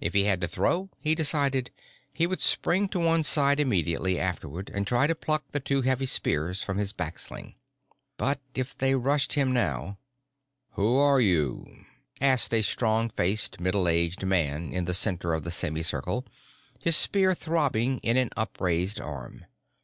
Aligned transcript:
If 0.00 0.14
he 0.14 0.22
had 0.22 0.40
to 0.42 0.46
throw, 0.46 0.88
he 1.00 1.16
decided, 1.16 1.72
he 2.12 2.28
would 2.28 2.40
spring 2.40 2.86
to 2.90 3.00
one 3.00 3.24
side 3.24 3.58
immediately 3.58 4.16
afterward 4.16 4.70
and 4.72 4.86
try 4.86 5.08
to 5.08 5.16
pluck 5.16 5.42
the 5.50 5.58
two 5.58 5.82
heavy 5.82 6.06
spears 6.06 6.62
from 6.62 6.78
his 6.78 6.92
back 6.92 7.18
sling. 7.18 7.56
But 8.16 8.38
if 8.54 8.78
they 8.78 8.94
rushed 8.94 9.32
him 9.32 9.48
right 9.48 9.54
now 9.54 9.98
"Who 10.74 10.96
are 10.98 11.18
you?" 11.20 11.86
asked 12.20 12.54
a 12.54 12.62
strong 12.62 13.08
faced, 13.10 13.58
middle 13.58 13.88
aged 13.88 14.24
man 14.24 14.72
in 14.72 14.84
the 14.84 14.94
center 14.94 15.34
of 15.34 15.42
the 15.42 15.50
semi 15.50 15.82
circle, 15.82 16.24
his 16.78 16.96
spear 16.96 17.34
throbbing 17.34 17.98
in 17.98 18.16
an 18.16 18.30
upraised 18.36 19.00
arm. 19.00 19.44